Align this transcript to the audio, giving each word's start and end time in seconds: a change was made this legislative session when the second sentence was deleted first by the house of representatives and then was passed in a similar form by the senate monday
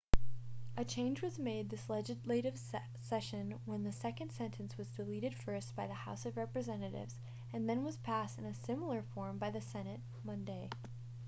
a 0.77 0.83
change 0.83 1.21
was 1.21 1.37
made 1.37 1.69
this 1.69 1.87
legislative 1.87 2.59
session 3.03 3.59
when 3.65 3.83
the 3.83 3.91
second 3.91 4.31
sentence 4.31 4.75
was 4.75 4.87
deleted 4.87 5.35
first 5.35 5.75
by 5.75 5.85
the 5.85 5.93
house 5.93 6.25
of 6.25 6.37
representatives 6.37 7.19
and 7.53 7.69
then 7.69 7.83
was 7.83 7.97
passed 7.97 8.39
in 8.39 8.45
a 8.45 8.63
similar 8.65 9.03
form 9.13 9.37
by 9.37 9.51
the 9.51 9.61
senate 9.61 9.99
monday 10.23 10.71